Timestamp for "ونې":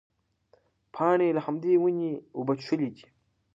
1.81-2.11